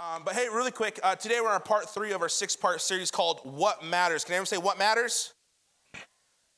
[0.00, 2.80] Um, but hey, really quick, uh, today we're on part three of our six part
[2.80, 4.24] series called What Matters.
[4.24, 5.34] Can anyone say what matters?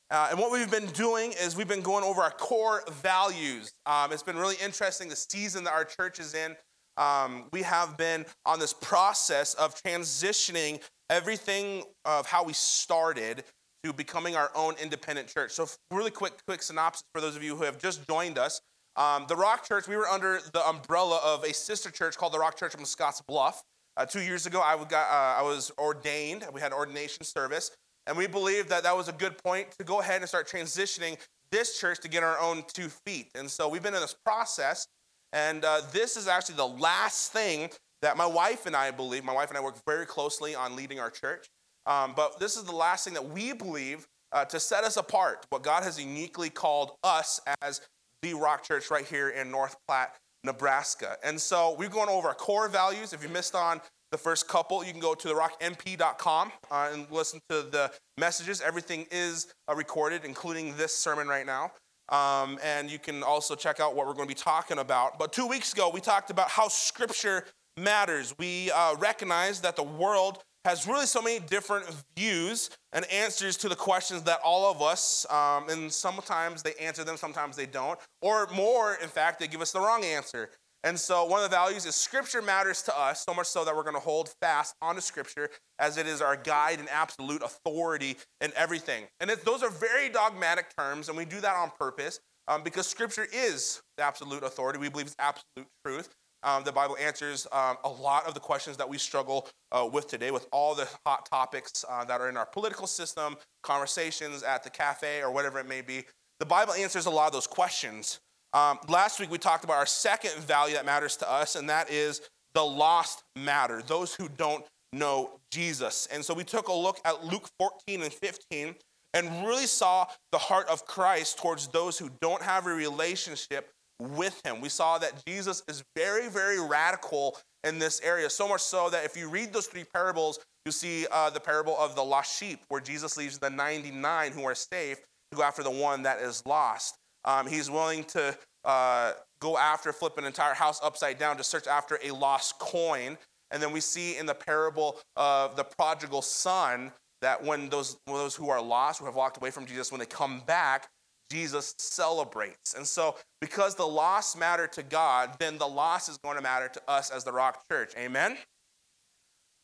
[0.09, 3.73] Uh, and what we've been doing is we've been going over our core values.
[3.85, 6.55] Um, it's been really interesting the season that our church is in.
[6.95, 10.79] Um, we have been on this process of transitioning
[11.09, 13.43] everything of how we started
[13.83, 15.51] to becoming our own independent church.
[15.51, 18.61] So, really quick, quick synopsis for those of you who have just joined us.
[18.95, 22.39] Um, the Rock Church, we were under the umbrella of a sister church called the
[22.39, 23.63] Rock Church from Scotts Bluff.
[23.97, 26.45] Uh, two years ago, I, got, uh, I was ordained.
[26.53, 27.71] We had ordination service.
[28.05, 31.17] And we believed that that was a good point to go ahead and start transitioning
[31.51, 33.29] this church to get our own two feet.
[33.35, 34.87] And so we've been in this process.
[35.31, 37.69] And uh, this is actually the last thing
[38.01, 39.23] that my wife and I believe.
[39.23, 41.47] My wife and I work very closely on leading our church.
[41.85, 45.45] Um, but this is the last thing that we believe uh, to set us apart,
[45.49, 47.81] what God has uniquely called us as
[48.23, 51.17] the Rock Church right here in North Platte, Nebraska.
[51.23, 53.13] And so we've gone over our core values.
[53.13, 53.81] If you missed on
[54.11, 58.61] the first couple, you can go to therockmp.com uh, and listen to the messages.
[58.61, 61.71] Everything is uh, recorded, including this sermon right now.
[62.09, 65.19] Um, and you can also check out what we're going to be talking about.
[65.19, 67.45] But two weeks ago, we talked about how Scripture
[67.77, 68.33] matters.
[68.37, 71.85] We uh, recognize that the world has really so many different
[72.15, 77.03] views and answers to the questions that all of us, um, and sometimes they answer
[77.03, 80.49] them, sometimes they don't, or more, in fact, they give us the wrong answer.
[80.85, 83.73] And so, one of the values is Scripture matters to us, so much so that
[83.73, 88.17] we're going to hold fast onto Scripture as it is our guide and absolute authority
[88.41, 89.05] in everything.
[89.21, 92.19] And it, those are very dogmatic terms, and we do that on purpose
[92.49, 94.77] um, because Scripture is the absolute authority.
[94.77, 96.13] We believe it's absolute truth.
[96.43, 100.07] Um, the Bible answers um, a lot of the questions that we struggle uh, with
[100.07, 104.63] today, with all the hot topics uh, that are in our political system, conversations at
[104.63, 106.03] the cafe, or whatever it may be.
[106.39, 108.19] The Bible answers a lot of those questions.
[108.53, 111.89] Um, last week, we talked about our second value that matters to us, and that
[111.89, 112.21] is
[112.53, 116.07] the lost matter, those who don't know Jesus.
[116.11, 118.75] And so we took a look at Luke 14 and 15
[119.13, 123.69] and really saw the heart of Christ towards those who don't have a relationship
[124.15, 124.61] with him.
[124.61, 129.05] We saw that Jesus is very, very radical in this area, so much so that
[129.05, 132.59] if you read those three parables, you see uh, the parable of the lost sheep,
[132.67, 134.97] where Jesus leaves the 99 who are safe
[135.31, 136.97] to go after the one that is lost.
[137.25, 141.67] Um, he's willing to uh, go after, flip an entire house upside down to search
[141.67, 143.17] after a lost coin.
[143.51, 146.91] And then we see in the parable of the prodigal son
[147.21, 149.99] that when those, when those who are lost, who have walked away from Jesus, when
[149.99, 150.89] they come back,
[151.33, 152.75] Jesus celebrates.
[152.75, 156.69] And so, because the loss matter to God, then the loss is going to matter
[156.69, 157.93] to us as the Rock Church.
[157.97, 158.37] Amen?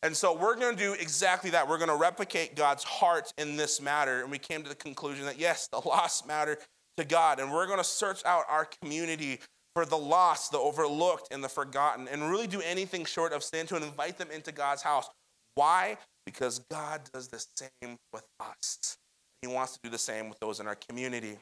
[0.02, 1.68] And so, we're going to do exactly that.
[1.68, 4.22] We're going to replicate God's heart in this matter.
[4.22, 6.58] And we came to the conclusion that, yes, the loss matter
[6.96, 7.38] to God.
[7.38, 9.38] And we're going to search out our community
[9.76, 13.68] for the lost, the overlooked, and the forgotten, and really do anything short of sin
[13.68, 15.08] to invite them into God's house.
[15.54, 15.98] Why?
[16.26, 18.98] Because God does the same with us.
[19.40, 21.38] He wants to do the same with those in our community.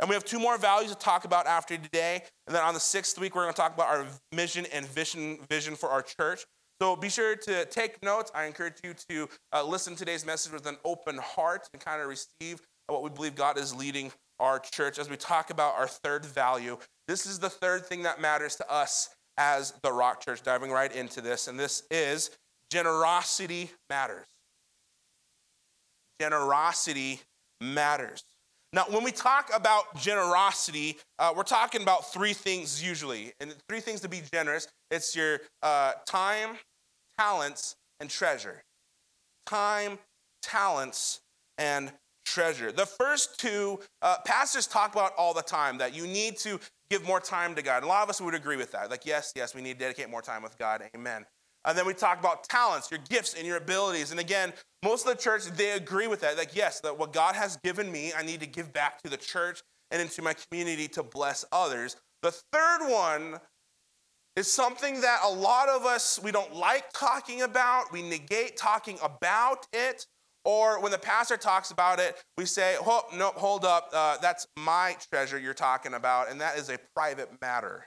[0.00, 2.22] And we have two more values to talk about after today.
[2.46, 5.38] And then on the sixth week, we're going to talk about our mission and vision,
[5.50, 6.44] vision for our church.
[6.80, 8.30] So be sure to take notes.
[8.34, 12.00] I encourage you to uh, listen to today's message with an open heart and kind
[12.00, 15.88] of receive what we believe God is leading our church as we talk about our
[15.88, 16.78] third value.
[17.08, 20.94] This is the third thing that matters to us as the Rock Church, diving right
[20.94, 21.48] into this.
[21.48, 22.30] And this is
[22.70, 24.26] generosity matters.
[26.20, 27.20] Generosity
[27.60, 28.22] matters.
[28.72, 33.32] Now, when we talk about generosity, uh, we're talking about three things usually.
[33.40, 36.56] And three things to be generous it's your uh, time,
[37.18, 38.62] talents, and treasure.
[39.46, 39.98] Time,
[40.42, 41.20] talents,
[41.56, 41.90] and
[42.26, 42.70] treasure.
[42.70, 47.06] The first two, uh, pastors talk about all the time that you need to give
[47.06, 47.82] more time to God.
[47.82, 48.90] A lot of us would agree with that.
[48.90, 50.82] Like, yes, yes, we need to dedicate more time with God.
[50.94, 51.24] Amen.
[51.64, 54.10] And then we talk about talents, your gifts, and your abilities.
[54.10, 54.52] And again,
[54.84, 56.36] most of the church, they agree with that.
[56.36, 59.16] Like, yes, that what God has given me, I need to give back to the
[59.16, 61.96] church and into my community to bless others.
[62.22, 63.40] The third one
[64.36, 67.92] is something that a lot of us, we don't like talking about.
[67.92, 70.06] We negate talking about it.
[70.44, 74.46] Or when the pastor talks about it, we say, oh, no, hold up, uh, that's
[74.56, 77.86] my treasure you're talking about, and that is a private matter.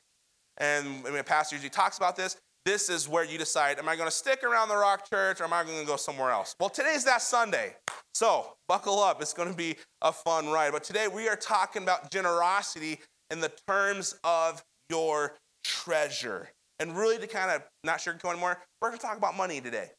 [0.58, 3.96] And when a pastor usually talks about this, this is where you decide am I
[3.96, 6.56] going to stick around the Rock Church or am I going to go somewhere else?
[6.60, 7.76] Well, today's that Sunday.
[8.14, 9.22] So buckle up.
[9.22, 10.72] It's going to be a fun ride.
[10.72, 13.00] But today we are talking about generosity
[13.32, 16.50] in the terms of your treasure.
[16.80, 19.90] And really, to kind of not sugarcoat anymore, we're going to talk about money today.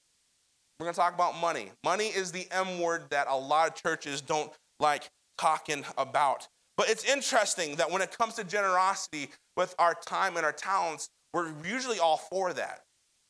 [0.79, 1.71] We're going to talk about money.
[1.85, 4.51] Money is the M word that a lot of churches don't
[4.81, 6.49] like talking about.
[6.77, 11.09] But it's interesting that when it comes to generosity with our time and our talents,
[11.33, 12.81] we're usually all for that.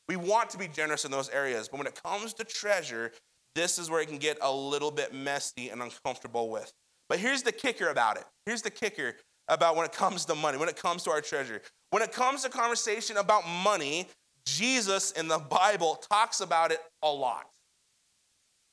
[0.09, 3.11] We want to be generous in those areas, but when it comes to treasure,
[3.55, 6.71] this is where it can get a little bit messy and uncomfortable with.
[7.07, 8.25] But here's the kicker about it.
[8.45, 9.15] Here's the kicker
[9.47, 11.61] about when it comes to money, when it comes to our treasure.
[11.91, 14.07] When it comes to conversation about money,
[14.45, 17.45] Jesus in the Bible talks about it a lot.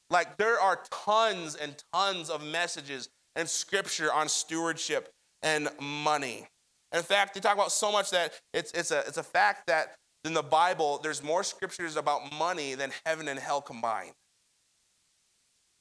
[0.09, 5.09] Like there are tons and tons of messages and scripture on stewardship
[5.43, 6.49] and money.
[6.93, 9.95] In fact, they talk about so much that it's, it's, a, it's a fact that
[10.25, 14.13] in the Bible, there's more scriptures about money than heaven and hell combined.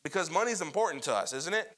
[0.03, 1.75] Because money is important to us, isn't it?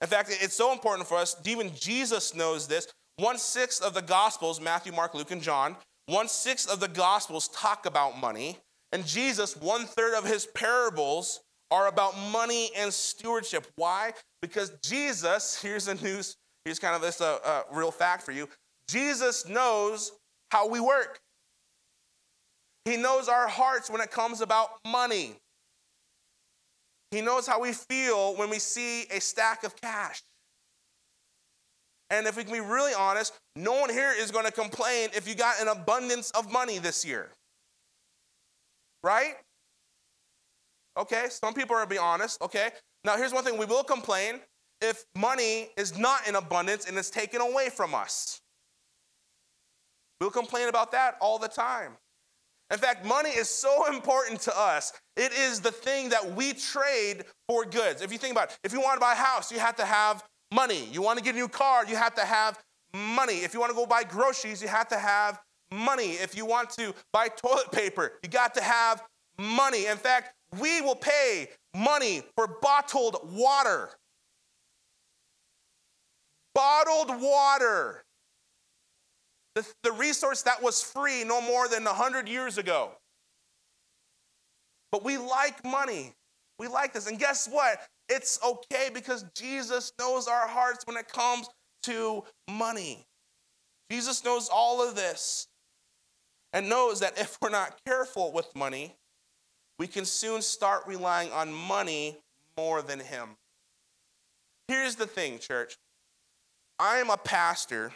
[0.00, 2.86] In fact, it's so important for us, even Jesus knows this.
[3.16, 5.76] One sixth of the Gospels, Matthew, Mark, Luke, and John,
[6.06, 8.58] one sixth of the Gospels talk about money.
[8.92, 11.40] And Jesus, one third of his parables
[11.70, 13.66] are about money and stewardship.
[13.76, 14.12] Why?
[14.42, 18.32] Because Jesus, here's a news, here's kind of this a uh, uh, real fact for
[18.32, 18.48] you.
[18.88, 20.12] Jesus knows
[20.50, 21.20] how we work.
[22.84, 25.36] He knows our hearts when it comes about money.
[27.10, 30.22] He knows how we feel when we see a stack of cash.
[32.08, 35.28] And if we can be really honest, no one here is going to complain if
[35.28, 37.28] you got an abundance of money this year.
[39.04, 39.34] Right?
[40.96, 42.42] Okay, some people are be honest.
[42.42, 42.70] Okay,
[43.04, 44.40] now here's one thing we will complain
[44.80, 48.40] if money is not in abundance and it's taken away from us.
[50.20, 51.92] We'll complain about that all the time.
[52.70, 54.92] In fact, money is so important to us.
[55.16, 58.00] It is the thing that we trade for goods.
[58.00, 59.84] If you think about it, if you want to buy a house, you have to
[59.84, 60.22] have
[60.52, 60.86] money.
[60.92, 62.58] You want to get a new car, you have to have
[62.94, 63.38] money.
[63.38, 65.40] If you want to go buy groceries, you have to have
[65.72, 66.12] money.
[66.12, 69.02] If you want to buy toilet paper, you got to have
[69.38, 69.86] money.
[69.86, 73.90] In fact, we will pay money for bottled water.
[76.84, 78.04] Bottled water
[79.54, 82.92] the, the resource that was free no more than 100 years ago.
[84.92, 86.12] But we like money.
[86.58, 87.06] We like this.
[87.06, 87.80] And guess what?
[88.08, 91.48] It's okay because Jesus knows our hearts when it comes
[91.84, 93.06] to money.
[93.90, 95.48] Jesus knows all of this
[96.52, 98.96] and knows that if we're not careful with money,
[99.78, 102.18] we can soon start relying on money
[102.56, 103.30] more than Him.
[104.68, 105.76] Here's the thing, church
[106.80, 107.92] I am a pastor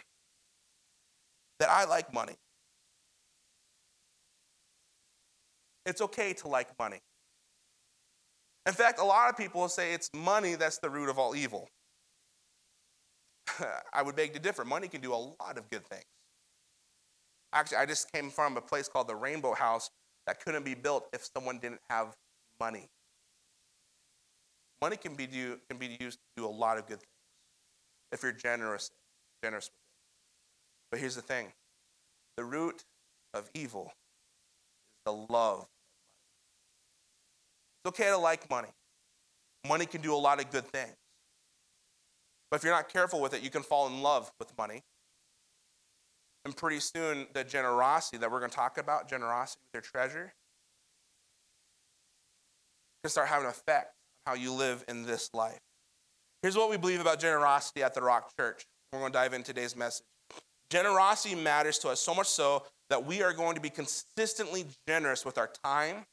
[1.59, 2.35] that I like money.
[5.87, 7.01] It's okay to like money.
[8.67, 11.67] In fact, a lot of people say it's money that's the root of all evil.
[13.95, 14.67] I would beg to differ.
[14.67, 16.05] Money can do a lot of good things.
[17.55, 19.89] Actually, I just came from a place called the Rainbow House
[20.27, 22.15] that couldn't be built if someone didn't have
[22.61, 22.91] money.
[24.83, 27.14] Money can be, do, can be used to do a lot of good things
[28.13, 28.91] if you're generous,
[29.43, 30.91] generous with it.
[30.91, 31.53] but here's the thing
[32.37, 32.85] the root
[33.33, 33.93] of evil is
[35.07, 35.67] the love.
[37.85, 38.71] It's okay to like money.
[39.67, 40.95] Money can do a lot of good things.
[42.51, 44.83] But if you're not careful with it, you can fall in love with money.
[46.45, 50.35] And pretty soon, the generosity that we're going to talk about, generosity with your treasure,
[53.03, 53.95] can start having an effect
[54.27, 55.61] on how you live in this life.
[56.45, 58.67] Here's what we believe about generosity at the Rock Church.
[58.93, 60.05] We're going to dive into today's message.
[60.69, 65.25] Generosity matters to us so much so that we are going to be consistently generous
[65.25, 66.05] with our time,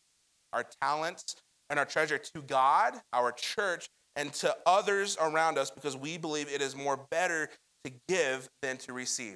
[0.53, 1.35] our talents,
[1.69, 6.47] and our treasure to God, our church, and to others around us because we believe
[6.47, 7.49] it is more better
[7.83, 9.35] to give than to receive.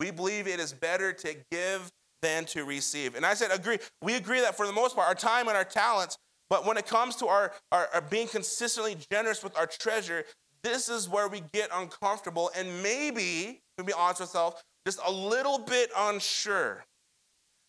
[0.00, 1.92] We believe it is better to give
[2.22, 3.14] than to receive.
[3.14, 3.76] And I said, agree.
[4.00, 6.16] We agree that for the most part, our time and our talents,
[6.50, 10.24] but when it comes to our, our, our being consistently generous with our treasure,
[10.62, 15.10] this is where we get uncomfortable and maybe, to be honest with ourselves, just a
[15.10, 16.84] little bit unsure.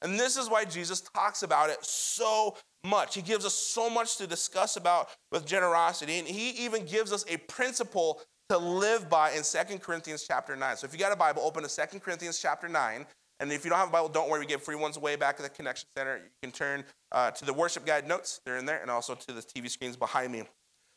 [0.02, 2.56] And this is why Jesus talks about it so
[2.86, 3.16] much.
[3.16, 6.20] He gives us so much to discuss about with generosity.
[6.20, 10.78] And he even gives us a principle to live by in Second Corinthians chapter 9.
[10.78, 13.06] So if you got a Bible, open to Second Corinthians chapter 9.
[13.40, 15.36] And if you don't have a Bible, don't worry, we give free ones way back
[15.38, 16.18] at the Connection Center.
[16.18, 16.84] You can turn
[17.16, 19.96] uh, to the worship guide notes, they're in there, and also to the TV screens
[19.96, 20.44] behind me.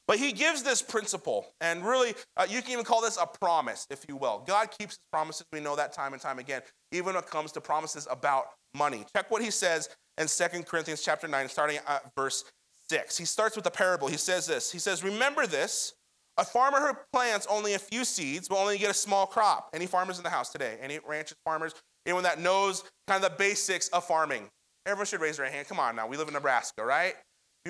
[0.06, 3.86] But he gives this principle, and really, uh, you can even call this a promise,
[3.88, 4.42] if you will.
[4.46, 5.46] God keeps his promises.
[5.52, 9.04] We know that time and time again, even when it comes to promises about money.
[9.14, 12.44] Check what he says in 2 Corinthians chapter 9, starting at verse
[12.88, 13.16] 6.
[13.16, 14.08] He starts with a parable.
[14.08, 15.94] He says this He says, Remember this
[16.38, 19.70] a farmer who plants only a few seeds will only get a small crop.
[19.74, 20.78] Any farmers in the house today?
[20.80, 21.74] Any ranches, farmers?
[22.06, 24.48] Anyone that knows kind of the basics of farming?
[24.88, 25.68] Everyone should raise their hand.
[25.68, 27.14] Come on now, we live in Nebraska, right?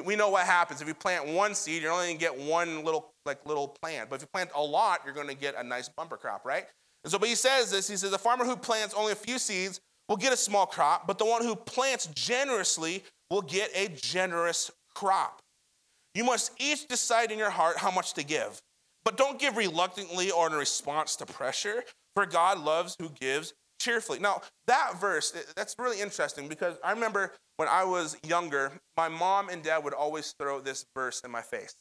[0.04, 0.80] we know what happens.
[0.80, 4.08] If you plant one seed, you're only going to get one little like little plant.
[4.08, 6.66] But if you plant a lot, you're going to get a nice bumper crop, right?
[7.02, 7.88] And so, but he says this.
[7.88, 11.06] He says, a farmer who plants only a few seeds will get a small crop,
[11.06, 15.40] but the one who plants generously will get a generous crop.
[16.14, 18.60] You must each decide in your heart how much to give.
[19.04, 21.84] But don't give reluctantly or in response to pressure,
[22.14, 24.18] for God loves who gives cheerfully.
[24.18, 29.48] Now, that verse, that's really interesting because I remember when I was younger, my mom
[29.48, 31.74] and dad would always throw this verse in my face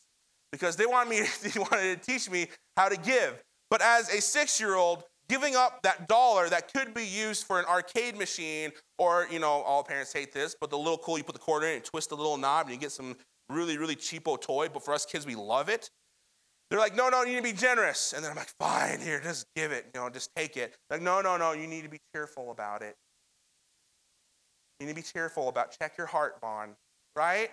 [0.52, 3.42] because they wanted me they wanted to teach me how to give.
[3.70, 8.18] But as a 6-year-old, giving up that dollar that could be used for an arcade
[8.18, 11.40] machine or, you know, all parents hate this, but the little cool you put the
[11.40, 13.16] quarter in and twist the little knob and you get some
[13.50, 15.90] really really cheapo toy, but for us kids we love it.
[16.70, 18.14] They're like, no, no, you need to be generous.
[18.14, 20.76] And then I'm like, fine, here, just give it, you know, just take it.
[20.90, 22.96] Like, no, no, no, you need to be cheerful about it.
[24.80, 26.74] You need to be cheerful about check your heart bond,
[27.16, 27.50] right?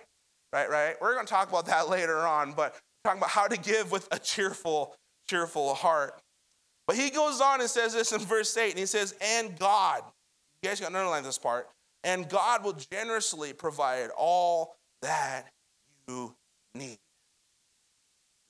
[0.51, 0.95] Right, right.
[0.99, 4.07] We're going to talk about that later on, but talking about how to give with
[4.11, 4.95] a cheerful,
[5.29, 6.21] cheerful heart.
[6.85, 10.01] But he goes on and says this in verse 8, and he says, and God,
[10.61, 11.69] you guys got to underline this part,
[12.03, 15.45] and God will generously provide all that
[16.07, 16.35] you
[16.75, 16.97] need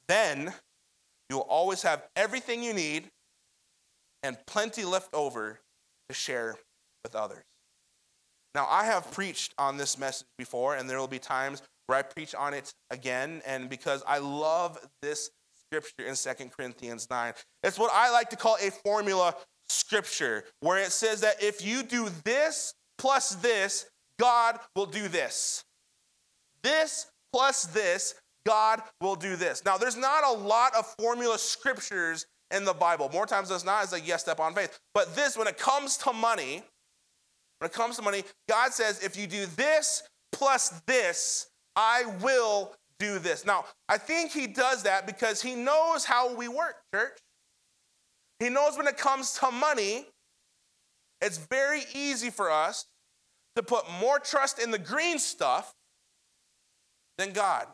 [0.08, 0.54] then
[1.30, 3.10] you will always have everything you need
[4.24, 5.60] and plenty left over
[6.10, 6.58] to share
[7.04, 7.44] with others.
[8.54, 12.02] Now, I have preached on this message before, and there will be times where I
[12.04, 13.42] preach on it again.
[13.46, 15.30] And because I love this
[15.66, 17.34] scripture in Second Corinthians 9,
[17.64, 19.36] it's what I like to call a formula
[19.68, 23.88] scripture, where it says that if you do this plus this,
[24.20, 25.64] God will do this.
[26.64, 29.64] This plus this, God will do this.
[29.66, 33.10] Now, there's not a lot of formula scriptures in the Bible.
[33.12, 34.80] More times than not, it's like, yes, step on faith.
[34.94, 36.64] But this, when it comes to money,
[37.60, 42.74] when it comes to money, God says, if you do this plus this, I will
[43.00, 43.46] do this.
[43.46, 47.18] Now, I think he does that because he knows how we work, church.
[48.40, 50.06] He knows when it comes to money,
[51.22, 52.86] it's very easy for us
[53.56, 55.74] to put more trust in the green stuff
[57.18, 57.68] than God.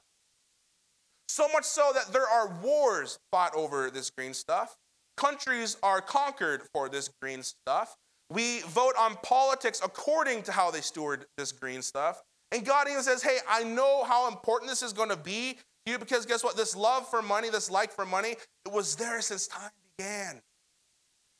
[1.31, 4.75] So much so that there are wars fought over this green stuff.
[5.15, 7.95] Countries are conquered for this green stuff.
[8.29, 12.21] We vote on politics according to how they steward this green stuff.
[12.51, 15.93] And God even says, Hey, I know how important this is going to be to
[15.93, 16.57] you because guess what?
[16.57, 18.35] This love for money, this like for money,
[18.65, 20.31] it was there since time began.
[20.31, 20.41] And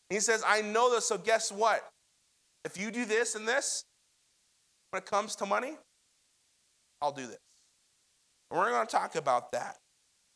[0.09, 1.85] he says, I know this, so guess what?
[2.63, 3.83] If you do this and this,
[4.91, 5.73] when it comes to money,
[7.01, 7.39] I'll do this.
[8.49, 9.80] And we're going to talk about that.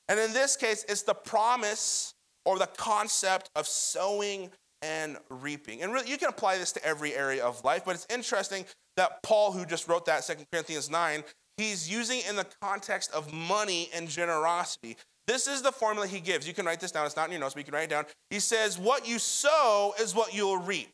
[0.07, 2.13] And in this case, it's the promise
[2.45, 5.81] or the concept of sowing and reaping.
[5.81, 8.65] And really, you can apply this to every area of life, but it's interesting
[8.97, 11.23] that Paul, who just wrote that, 2 Corinthians 9,
[11.57, 14.97] he's using in the context of money and generosity.
[15.27, 16.47] This is the formula he gives.
[16.47, 17.05] You can write this down.
[17.05, 18.05] It's not in your notes, but you can write it down.
[18.29, 20.89] He says, What you sow is what you'll reap.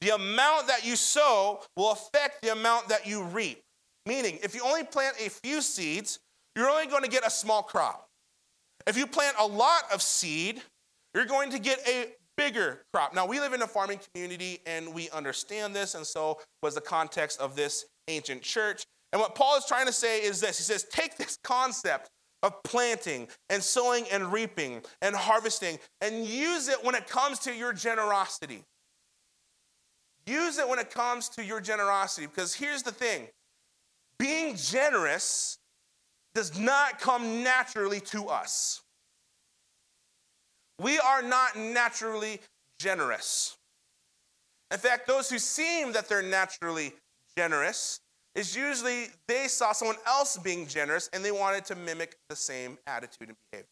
[0.00, 3.62] The amount that you sow will affect the amount that you reap.
[4.04, 6.18] Meaning, if you only plant a few seeds,
[6.54, 8.05] you're only going to get a small crop.
[8.86, 10.62] If you plant a lot of seed,
[11.14, 13.14] you're going to get a bigger crop.
[13.14, 16.80] Now, we live in a farming community and we understand this, and so was the
[16.80, 18.84] context of this ancient church.
[19.12, 22.10] And what Paul is trying to say is this He says, take this concept
[22.42, 27.54] of planting and sowing and reaping and harvesting and use it when it comes to
[27.54, 28.62] your generosity.
[30.26, 33.28] Use it when it comes to your generosity because here's the thing
[34.18, 35.55] being generous
[36.36, 38.82] does not come naturally to us.
[40.78, 42.40] We are not naturally
[42.78, 43.56] generous.
[44.70, 46.92] In fact, those who seem that they're naturally
[47.38, 48.00] generous
[48.34, 52.76] is usually they saw someone else being generous and they wanted to mimic the same
[52.86, 53.70] attitude and behavior.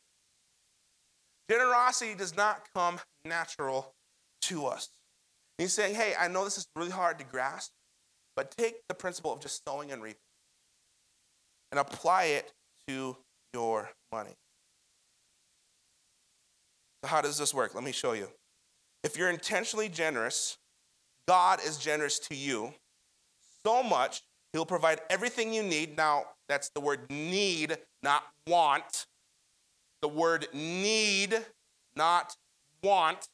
[1.50, 3.92] Generosity does not come natural
[4.40, 4.88] to us.
[5.58, 7.72] And He's saying, hey, I know this is really hard to grasp,
[8.34, 10.23] but take the principle of just sowing and reaping
[11.74, 12.52] and apply it
[12.86, 13.16] to
[13.52, 14.36] your money.
[17.02, 17.74] So, how does this work?
[17.74, 18.28] Let me show you.
[19.02, 20.56] If you're intentionally generous,
[21.26, 22.74] God is generous to you
[23.66, 25.96] so much, He'll provide everything you need.
[25.96, 29.06] Now, that's the word need, not want.
[30.00, 31.36] The word need,
[31.96, 32.36] not
[32.84, 33.26] want,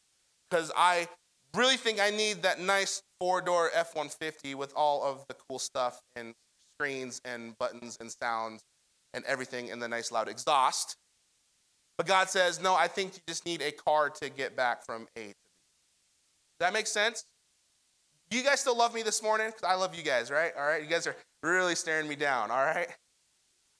[0.49, 1.09] because I
[1.54, 5.59] really think I need that nice four door F 150 with all of the cool
[5.59, 6.32] stuff and
[6.81, 8.63] screens and buttons and sounds
[9.13, 10.97] and everything and the nice loud exhaust.
[11.99, 15.07] But God says, no, I think you just need a car to get back from
[15.17, 15.35] A to B.
[16.59, 17.25] Does that make sense?
[18.31, 19.49] You guys still love me this morning?
[19.49, 20.53] Because I love you guys, right?
[20.57, 20.83] All right.
[20.83, 22.89] You guys are really staring me down, all right?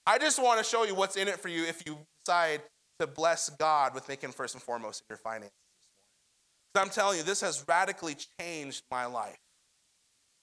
[0.07, 2.61] I just want to show you what's in it for you if you decide
[2.99, 5.53] to bless God with making first and foremost in your finances.
[6.75, 9.39] Because I'm telling you, this has radically changed my life.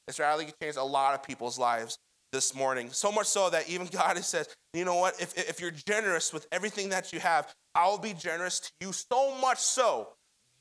[0.08, 2.00] It's radically changed a lot of people's lives
[2.38, 2.91] this morning.
[2.91, 5.20] So much so that even God says, you know what?
[5.20, 9.36] If, if you're generous with everything that you have, I'll be generous to you so
[9.41, 10.10] much so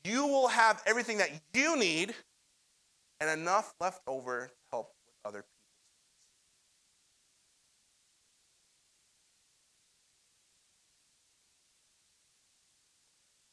[0.03, 2.15] you will have everything that you need
[3.19, 5.51] and enough left over to help with other people.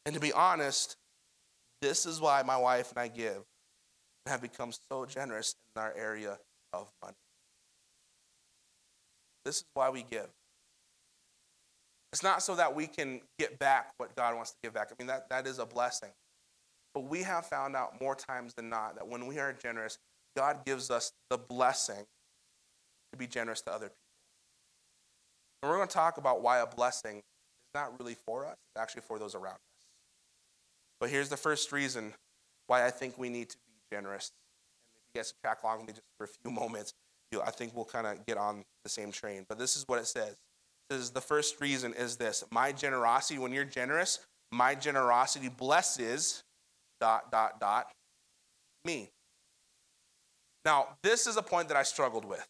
[0.07, 0.97] And to be honest,
[1.83, 5.93] this is why my wife and I give and have become so generous in our
[5.95, 6.39] area
[6.73, 7.17] of money.
[9.45, 10.29] This is why we give.
[12.13, 14.89] It's not so that we can get back what God wants to give back.
[14.91, 16.11] I mean, that, that is a blessing.
[16.95, 19.99] But we have found out more times than not that when we are generous,
[20.37, 22.07] God gives us the blessing
[23.13, 23.97] to be generous to other people.
[25.63, 27.23] And we're going to talk about why a blessing is
[27.75, 29.87] not really for us, it's actually for those around us.
[31.01, 32.15] But here's the first reason
[32.67, 34.31] why I think we need to be generous.
[34.95, 36.95] And if you guys track along with me just for a few moments,
[37.35, 39.45] you I think we'll kind of get on the same train.
[39.49, 40.37] But this is what it says.
[40.91, 44.21] It says the first reason is this my generosity, when you're generous,
[44.53, 46.43] my generosity blesses
[47.01, 47.91] dot dot dot
[48.85, 49.11] me.
[50.65, 52.47] Now, this is a point that I struggled with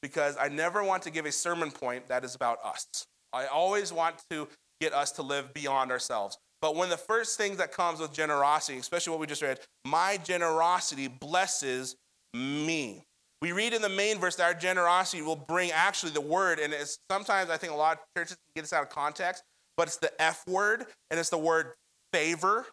[0.00, 2.86] because I never want to give a sermon point that is about us.
[3.32, 4.48] I always want to
[4.80, 6.38] get us to live beyond ourselves.
[6.60, 10.18] But when the first thing that comes with generosity, especially what we just read, my
[10.18, 11.96] generosity blesses
[12.32, 13.04] me.
[13.42, 16.72] We read in the main verse that our generosity will bring actually the word, and
[16.72, 19.42] it's sometimes I think a lot of churches get this out of context,
[19.76, 21.72] but it's the F word, and it's the word
[22.12, 22.66] favor.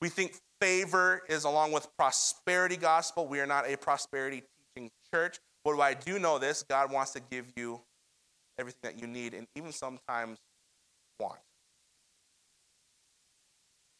[0.00, 3.26] We think favor is along with prosperity gospel.
[3.26, 4.42] We are not a prosperity
[4.74, 5.38] teaching church.
[5.64, 7.80] But I do know this God wants to give you
[8.58, 10.38] everything that you need, and even sometimes
[11.20, 11.38] want.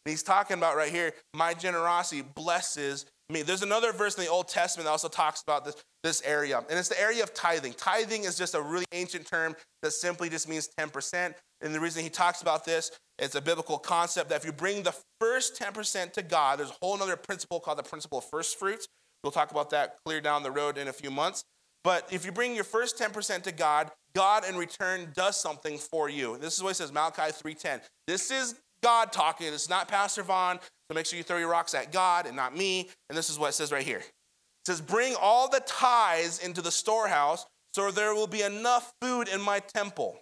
[0.04, 3.42] And he's talking about right here, my generosity blesses me.
[3.42, 6.78] There's another verse in the Old Testament that also talks about this, this area, and
[6.78, 7.74] it's the area of tithing.
[7.74, 11.34] Tithing is just a really ancient term that simply just means 10%.
[11.60, 14.82] And the reason he talks about this, it's a biblical concept that if you bring
[14.82, 18.58] the first 10% to God, there's a whole other principle called the principle of first
[18.58, 18.86] fruits.
[19.22, 21.44] We'll talk about that clear down the road in a few months.
[21.84, 26.08] But if you bring your first 10% to God, God in return does something for
[26.08, 26.38] you.
[26.38, 27.80] This is what it says, Malachi 3:10.
[28.06, 29.48] This is God talking.
[29.52, 30.60] It's not Pastor Vaughn.
[30.88, 32.88] So make sure you throw your rocks at God and not me.
[33.08, 33.98] And this is what it says right here.
[33.98, 39.28] It says, Bring all the tithes into the storehouse, so there will be enough food
[39.28, 40.18] in my temple.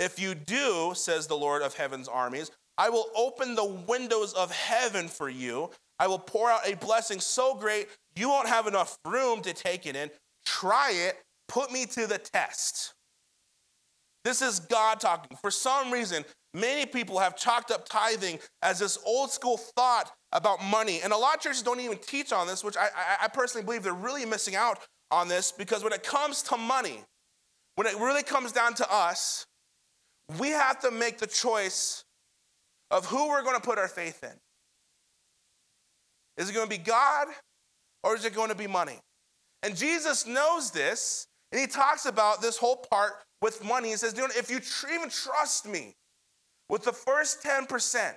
[0.00, 4.52] If you do, says the Lord of heaven's armies, I will open the windows of
[4.52, 5.70] heaven for you.
[5.98, 9.84] I will pour out a blessing so great you won't have enough room to take
[9.86, 10.10] it in.
[10.46, 11.18] Try it.
[11.48, 12.94] Put me to the test.
[14.28, 15.36] This is God talking.
[15.40, 20.62] For some reason, Many people have chalked up tithing as this old school thought about
[20.62, 21.00] money.
[21.02, 22.88] And a lot of churches don't even teach on this, which I,
[23.22, 24.78] I, personally believe they're really missing out
[25.10, 27.04] on this because when it comes to money,
[27.74, 29.46] when it really comes down to us,
[30.38, 32.04] we have to make the choice
[32.90, 34.34] of who we're going to put our faith in.
[36.38, 37.28] Is it going to be God
[38.02, 38.98] or is it going to be money?
[39.62, 43.12] And Jesus knows this, and he talks about this whole part
[43.42, 43.90] with money.
[43.90, 44.60] He says, if you
[44.94, 45.94] even trust me,
[46.68, 48.12] with the first 10%.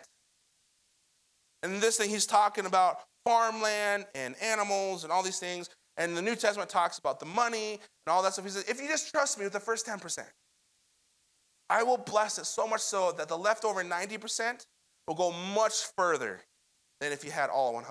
[1.63, 5.69] And this thing, he's talking about farmland and animals and all these things.
[5.97, 8.45] And the New Testament talks about the money and all that stuff.
[8.45, 10.23] He says, if you just trust me with the first 10%,
[11.69, 14.65] I will bless it so much so that the leftover 90%
[15.07, 16.41] will go much further
[16.99, 17.85] than if you had all 100%.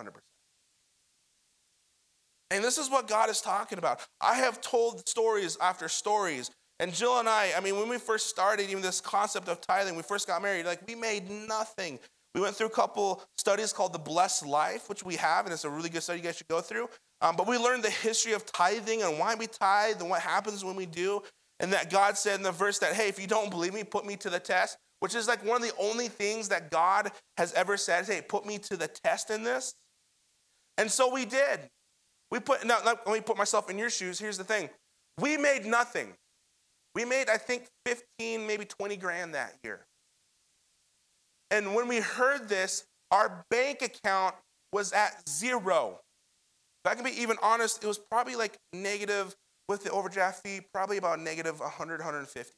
[2.51, 4.05] And this is what God is talking about.
[4.21, 8.29] I have told stories after stories and Jill and I, I mean, when we first
[8.29, 12.01] started even this concept of tithing, we first got married, like we made nothing.
[12.35, 15.65] We went through a couple studies called The Blessed Life, which we have, and it's
[15.65, 16.89] a really good study you guys should go through.
[17.21, 20.65] Um, but we learned the history of tithing and why we tithe and what happens
[20.65, 21.23] when we do.
[21.59, 24.07] And that God said in the verse that, hey, if you don't believe me, put
[24.07, 27.53] me to the test, which is like one of the only things that God has
[27.53, 29.75] ever said, hey, put me to the test in this.
[30.79, 31.61] And so we did.
[32.31, 34.19] We put, now, let me put myself in your shoes.
[34.19, 34.71] Here's the thing
[35.19, 36.15] we made nothing.
[36.95, 39.87] We made, I think, 15, maybe 20 grand that year.
[41.51, 44.35] And when we heard this, our bank account
[44.73, 46.01] was at zero.
[46.85, 49.35] If I can be even honest, it was probably like negative
[49.69, 52.53] with the overdraft fee, probably about negative 100, 150.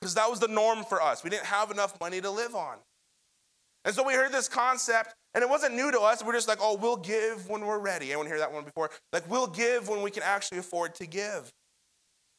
[0.00, 1.24] Because that was the norm for us.
[1.24, 2.76] We didn't have enough money to live on.
[3.84, 6.24] And so we heard this concept, and it wasn't new to us.
[6.24, 8.06] We're just like, oh, we'll give when we're ready.
[8.06, 8.90] Anyone hear that one before?
[9.12, 11.52] Like, we'll give when we can actually afford to give.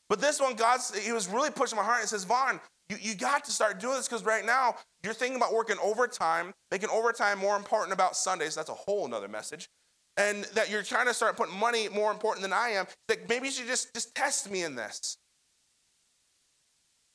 [0.09, 3.15] But this one, God, he was really pushing my heart and says, Vaughn, you, you
[3.15, 7.39] got to start doing this because right now you're thinking about working overtime, making overtime
[7.39, 8.55] more important about Sundays.
[8.55, 9.69] That's a whole nother message.
[10.17, 13.47] and that you're trying to start putting money more important than I am, like maybe
[13.47, 15.17] you should just, just test me in this.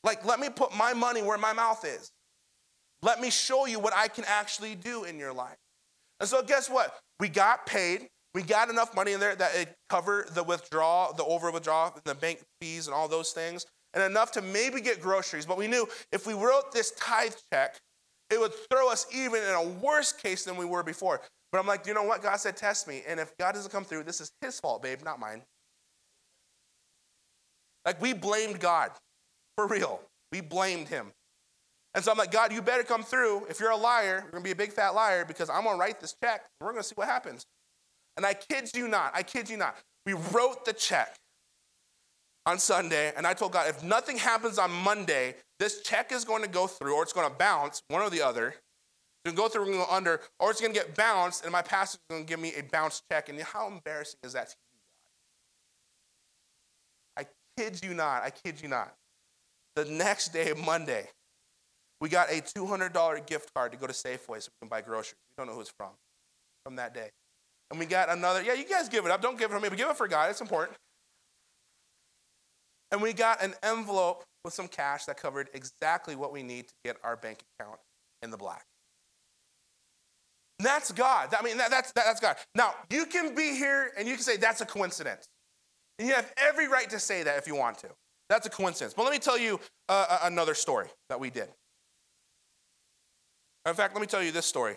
[0.05, 2.11] Like, let me put my money where my mouth is.
[3.03, 5.57] Let me show you what I can actually do in your life.
[6.21, 6.97] And so, guess what?
[7.21, 8.09] We got paid.
[8.35, 12.15] We got enough money in there that it covered the withdrawal, the over withdrawal, the
[12.15, 15.45] bank fees, and all those things, and enough to maybe get groceries.
[15.45, 17.81] But we knew if we wrote this tithe check,
[18.31, 21.21] it would throw us even in a worse case than we were before.
[21.51, 22.23] But I'm like, you know what?
[22.23, 23.03] God said, test me.
[23.07, 25.43] And if God doesn't come through, this is his fault, babe, not mine.
[27.85, 28.91] Like we blamed God.
[29.59, 30.01] For real.
[30.31, 31.13] We blamed him.
[31.95, 33.45] And so I'm like, God, you better come through.
[33.51, 36.01] If you're a liar, you're gonna be a big fat liar because I'm gonna write
[36.01, 36.47] this check.
[36.59, 37.45] We're gonna see what happens.
[38.17, 39.77] And I kid you not, I kid you not.
[40.05, 41.17] We wrote the check
[42.45, 46.43] on Sunday, and I told God, if nothing happens on Monday, this check is going
[46.43, 48.49] to go through, or it's going to bounce, one or the other.
[48.49, 48.57] It's
[49.25, 51.63] going to go through and go under, or it's going to get bounced, and my
[51.63, 53.29] pastor's going to give me a bounce check.
[53.29, 54.79] And how embarrassing is that to you,
[57.17, 57.27] God?
[57.27, 58.25] I kid you not.
[58.25, 58.93] I kid you not.
[59.77, 61.09] The next day, Monday,
[62.01, 65.15] we got a $200 gift card to go to Safeway so we can buy groceries.
[65.31, 65.91] We don't know who it's from,
[66.65, 67.11] from that day.
[67.73, 69.23] And we got another, yeah, you guys give it up.
[69.23, 70.29] Don't give it for me, but give it for God.
[70.29, 70.77] It's important.
[72.91, 76.75] And we got an envelope with some cash that covered exactly what we need to
[76.85, 77.79] get our bank account
[78.21, 78.67] in the black.
[80.59, 81.35] And that's God.
[81.35, 82.37] I mean, that, that's, that, that's God.
[82.55, 85.27] Now, you can be here and you can say that's a coincidence.
[85.99, 87.89] And you have every right to say that if you want to.
[88.29, 88.93] That's a coincidence.
[88.93, 89.59] But let me tell you
[89.89, 91.49] uh, another story that we did.
[93.67, 94.77] In fact, let me tell you this story.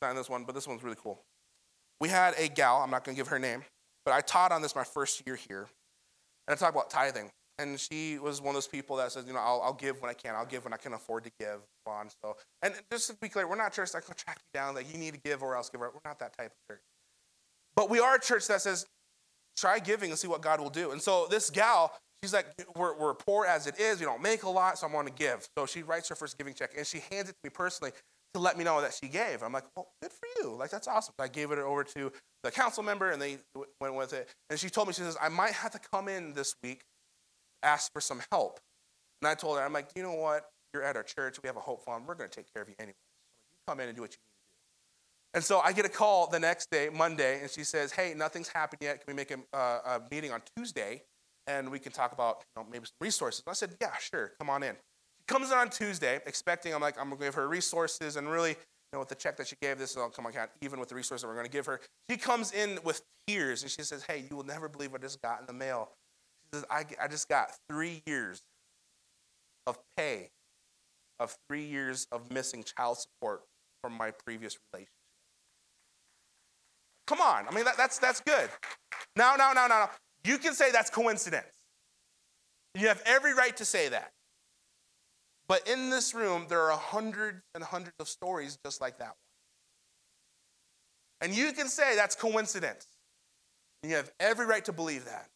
[0.00, 1.22] Not in this one, but this one's really cool.
[2.00, 3.64] We had a gal, I'm not going to give her name,
[4.04, 5.68] but I taught on this my first year here.
[6.46, 7.30] And I talked about tithing.
[7.58, 10.10] And she was one of those people that says, you know, I'll, I'll give when
[10.10, 10.34] I can.
[10.34, 11.60] I'll give when I can afford to give.
[11.86, 14.74] On so, and just to be clear, we're not church that can track you down
[14.74, 15.80] that you need to give or else give.
[15.80, 16.82] We're not that type of church.
[17.76, 18.86] But we are a church that says,
[19.56, 20.92] try giving and see what God will do.
[20.92, 21.92] And so this gal,
[22.24, 24.00] She's like, we're, we're poor as it is.
[24.00, 25.46] We don't make a lot, so I want to give.
[25.58, 27.92] So she writes her first giving check and she hands it to me personally
[28.34, 29.42] to let me know that she gave.
[29.42, 30.54] I'm like, well, good for you.
[30.54, 31.14] Like, that's awesome.
[31.18, 33.38] I gave it over to the council member and they
[33.80, 34.28] went with it.
[34.50, 36.82] And she told me, she says, I might have to come in this week,
[37.62, 38.60] ask for some help.
[39.22, 40.50] And I told her, I'm like, you know what?
[40.72, 41.38] You're at our church.
[41.42, 42.04] We have a hope fund.
[42.06, 42.94] We're going to take care of you anyway.
[43.52, 45.36] You come in and do what you need to do.
[45.36, 48.48] And so I get a call the next day, Monday, and she says, hey, nothing's
[48.48, 49.04] happened yet.
[49.04, 51.02] Can we make a, uh, a meeting on Tuesday?
[51.46, 53.42] and we can talk about you know, maybe some resources.
[53.46, 54.76] And I said, yeah, sure, come on in.
[55.26, 58.56] Comes in on Tuesday, expecting I'm like, I'm gonna give her resources and really, you
[58.92, 60.94] know, with the check that she gave, this will come on account even with the
[60.94, 61.80] resources that we're gonna give her.
[62.10, 65.04] She comes in with tears and she says, hey, you will never believe what I
[65.04, 65.90] just got in the mail.
[66.52, 68.42] She says, I, I just got three years
[69.66, 70.30] of pay
[71.20, 73.42] of three years of missing child support
[73.82, 74.90] from my previous relationship.
[77.06, 78.48] Come on, I mean that, that's that's good.
[79.16, 79.90] Now, now, now, now,
[80.24, 81.44] you can say that's coincidence.
[82.74, 84.10] You have every right to say that.
[85.46, 89.14] But in this room, there are hundreds and hundreds of stories just like that one.
[91.20, 92.86] And you can say that's coincidence.
[93.82, 95.28] And you have every right to believe that.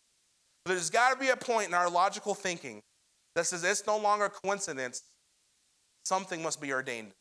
[0.65, 2.83] But there's got to be a point in our logical thinking
[3.35, 5.03] that says it's no longer coincidence.
[6.05, 7.17] Something must be ordained in this.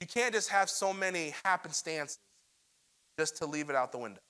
[0.00, 2.18] You can't just have so many happenstances
[3.18, 4.20] just to leave it out the window.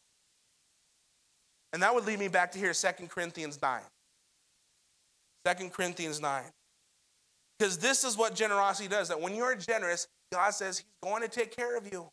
[1.73, 3.81] And that would lead me back to here, 2 Corinthians 9.
[5.47, 6.43] 2 Corinthians 9.
[7.59, 11.29] Because this is what generosity does that when you're generous, God says He's going to
[11.29, 12.09] take care of you.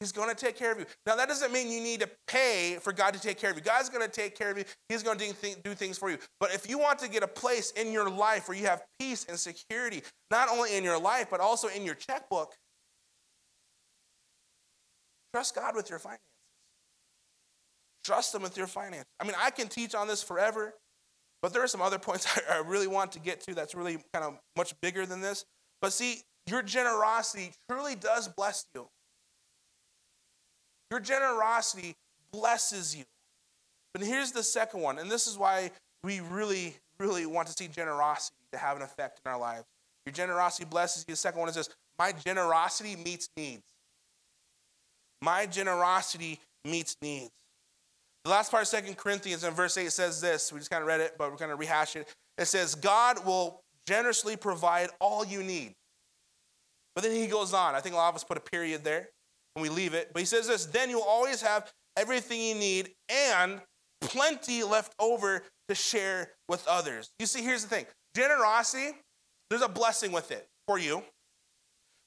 [0.00, 0.86] He's going to take care of you.
[1.06, 3.62] Now, that doesn't mean you need to pay for God to take care of you.
[3.62, 5.32] God's going to take care of you, He's going to
[5.62, 6.18] do things for you.
[6.40, 9.24] But if you want to get a place in your life where you have peace
[9.28, 12.54] and security, not only in your life, but also in your checkbook,
[15.32, 16.24] trust God with your finances.
[18.04, 19.06] Trust Him with your finances.
[19.20, 20.74] I mean, I can teach on this forever,
[21.44, 24.24] but there are some other points I really want to get to that's really kind
[24.24, 25.44] of much bigger than this.
[25.82, 28.88] But see, your generosity truly does bless you.
[30.90, 31.96] Your generosity
[32.32, 33.04] blesses you.
[33.92, 35.70] But here's the second one, and this is why
[36.02, 39.66] we really, really want to see generosity to have an effect in our lives.
[40.06, 41.12] Your generosity blesses you.
[41.12, 43.62] The second one is this my generosity meets needs.
[45.20, 47.32] My generosity meets needs.
[48.24, 50.52] The last part of Second Corinthians in verse 8 says this.
[50.52, 52.08] We just kind of read it, but we're going to rehash it.
[52.38, 55.72] It says, God will generously provide all you need.
[56.94, 57.74] But then he goes on.
[57.74, 59.10] I think a lot of us put a period there
[59.54, 60.10] when we leave it.
[60.12, 63.60] But he says this then you'll always have everything you need and
[64.00, 67.10] plenty left over to share with others.
[67.18, 68.96] You see, here's the thing generosity,
[69.50, 71.02] there's a blessing with it for you.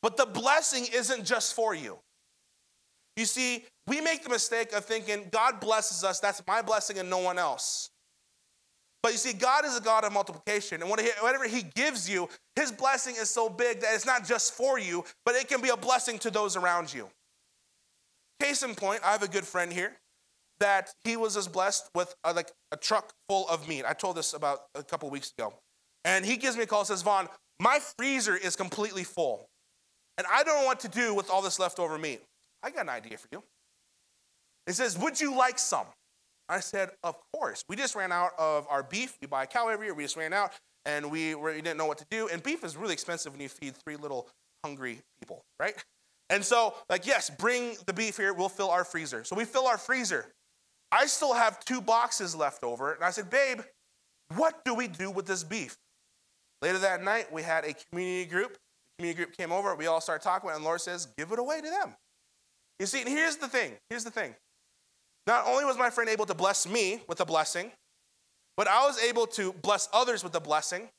[0.02, 2.00] But the blessing isn't just for you.
[3.18, 7.10] You see, we make the mistake of thinking God blesses us, that's my blessing and
[7.10, 7.90] no one else.
[9.04, 10.82] But you see, God is a God of multiplication.
[10.82, 14.80] And whatever He gives you, His blessing is so big that it's not just for
[14.80, 17.10] you, but it can be a blessing to those around you.
[18.42, 19.94] Case in point, I have a good friend here
[20.60, 23.86] that he was as blessed with a, like a truck full of meat.
[23.88, 25.54] I told this about a couple weeks ago.
[26.04, 27.28] And he gives me a call and says, Vaughn,
[27.60, 29.48] my freezer is completely full.
[30.18, 32.22] And I don't know what to do with all this leftover meat.
[32.64, 33.44] I got an idea for you.
[34.66, 35.86] He says, Would you like some?
[36.50, 37.64] I said, Of course.
[37.70, 39.18] We just ran out of our beef.
[39.22, 39.94] We buy a cow every year.
[39.94, 40.52] We just ran out
[40.86, 42.30] and we, we didn't know what to do.
[42.30, 44.30] And beef is really expensive when you feed three little
[44.64, 45.76] hungry people, right?
[46.30, 48.34] And so, like, yes, bring the beef here.
[48.34, 49.24] We'll fill our freezer.
[49.24, 50.26] So we fill our freezer.
[50.92, 52.94] I still have two boxes left over.
[52.94, 53.62] And I said, Babe,
[54.36, 55.78] what do we do with this beef?
[56.62, 58.54] Later that night, we had a community group.
[58.54, 58.60] The
[59.00, 59.76] community group came over.
[59.76, 61.96] We all started talking, and Lord says, Give it away to them.
[62.80, 64.36] You see, and here's the thing here's the thing.
[65.26, 67.72] Not only was my friend able to bless me with a blessing,
[68.56, 70.90] but I was able to bless others with a blessing.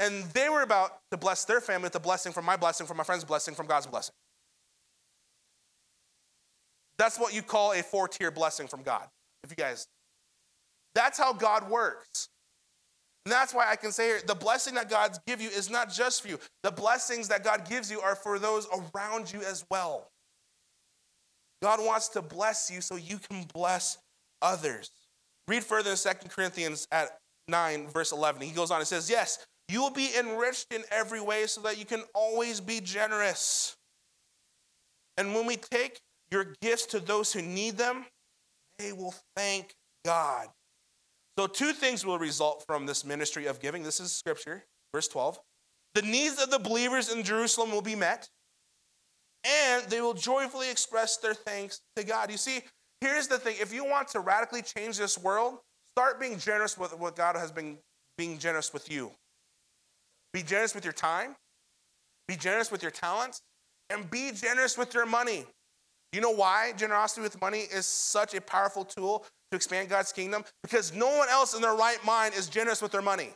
[0.00, 2.96] And they were about to bless their family with a blessing from my blessing, from
[2.96, 4.14] my friend's blessing, from God's blessing.
[6.98, 9.06] That's what you call a four tier blessing from God.
[9.44, 9.86] If you guys,
[10.94, 12.28] that's how God works.
[13.24, 15.92] And that's why I can say here the blessing that God's give you is not
[15.92, 16.38] just for you.
[16.62, 20.08] The blessings that God gives you are for those around you as well.
[21.62, 23.98] God wants to bless you so you can bless
[24.40, 24.90] others.
[25.46, 27.18] Read further in 2 Corinthians at
[27.48, 28.42] 9, verse 11.
[28.42, 31.78] He goes on and says, Yes, you will be enriched in every way so that
[31.78, 33.76] you can always be generous.
[35.16, 38.04] And when we take your gifts to those who need them,
[38.78, 40.48] they will thank God.
[41.38, 43.82] So, two things will result from this ministry of giving.
[43.82, 45.38] This is scripture, verse 12.
[45.94, 48.28] The needs of the believers in Jerusalem will be met,
[49.44, 52.30] and they will joyfully express their thanks to God.
[52.30, 52.60] You see,
[53.00, 56.96] here's the thing if you want to radically change this world, start being generous with
[56.98, 57.78] what God has been
[58.16, 59.12] being generous with you.
[60.32, 61.36] Be generous with your time,
[62.26, 63.40] be generous with your talents,
[63.90, 65.46] and be generous with your money.
[66.12, 70.44] You know why generosity with money is such a powerful tool to expand God's kingdom?
[70.62, 73.30] Because no one else in their right mind is generous with their money.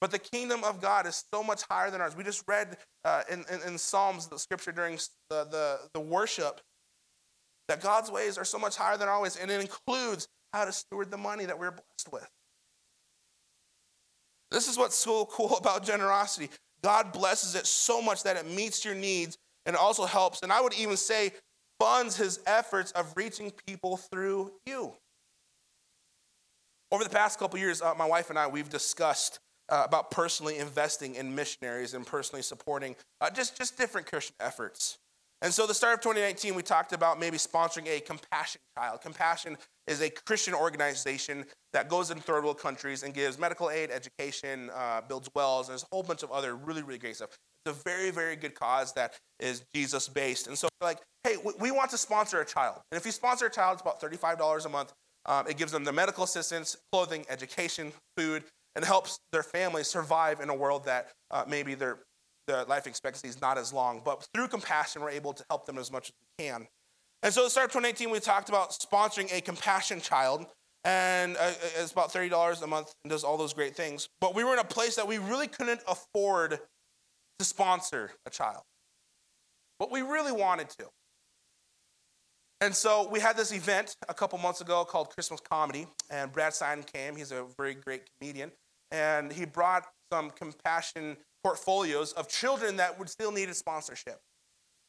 [0.00, 2.16] But the kingdom of God is so much higher than ours.
[2.16, 4.98] We just read uh, in, in, in, Psalms, the scripture during
[5.30, 6.60] the, the, the worship,
[7.68, 10.72] that God's ways are so much higher than our ways, and it includes how to
[10.72, 12.28] steward the money that we're blessed with.
[14.50, 16.50] This is what's so cool about generosity.
[16.82, 20.60] God blesses it so much that it meets your needs and also helps, and I
[20.60, 21.32] would even say,
[21.80, 24.92] funds his efforts of reaching people through you.
[26.92, 30.58] Over the past couple years, uh, my wife and I, we've discussed uh, about personally
[30.58, 34.98] investing in missionaries and personally supporting uh, just, just different Christian efforts.
[35.42, 39.02] And so, the start of 2019, we talked about maybe sponsoring a Compassion Child.
[39.02, 43.90] Compassion is a Christian organization that goes in third world countries and gives medical aid,
[43.90, 47.36] education, uh, builds wells, and there's a whole bunch of other really, really great stuff.
[47.66, 50.46] It's a very, very good cause that is Jesus based.
[50.46, 52.80] And so, like, hey, we want to sponsor a child.
[52.90, 54.94] And if you sponsor a child, it's about $35 a month.
[55.26, 58.44] Um, it gives them the medical assistance, clothing, education, food,
[58.76, 61.98] and helps their family survive in a world that uh, maybe their
[62.46, 64.02] the life expectancy is not as long.
[64.04, 66.68] But through compassion, we're able to help them as much as we can.
[67.22, 70.46] And so, the start of 2018, we talked about sponsoring a compassion child,
[70.84, 74.08] and uh, it's about $30 a month and does all those great things.
[74.20, 76.60] But we were in a place that we really couldn't afford
[77.38, 78.62] to sponsor a child,
[79.80, 80.86] but we really wanted to.
[82.60, 86.54] And so we had this event a couple months ago called Christmas Comedy, and Brad
[86.54, 87.16] Stine came.
[87.16, 88.50] He's a very great comedian,
[88.90, 94.20] and he brought some compassion portfolios of children that would still need a sponsorship.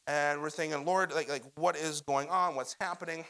[0.06, 2.54] And we're thinking, Lord, like, like what is going on?
[2.54, 3.24] What's happening?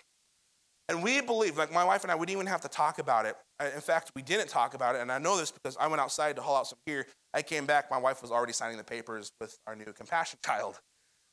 [0.89, 3.27] And we believe, like my wife and I, we didn't even have to talk about
[3.27, 3.37] it.
[3.75, 5.03] In fact, we didn't talk about it.
[5.03, 7.07] And I know this because I went outside to haul out some gear.
[7.35, 10.81] I came back, my wife was already signing the papers with our new compassion child.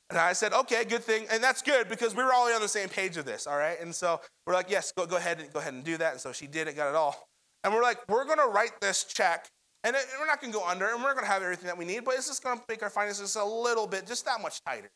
[0.10, 1.26] And I said, okay, good thing.
[1.32, 3.80] And that's good because we were all on the same page of this, all right?
[3.80, 6.12] And so we're like, yes, go, go ahead and go ahead and do that.
[6.12, 7.28] And so she did it, got it all.
[7.66, 9.50] And we're like, we're gonna write this check
[9.86, 11.86] and we're not going to go under, and we're going to have everything that we
[11.86, 14.60] need, but it's just going to make our finances a little bit, just that much
[14.66, 14.90] tighter.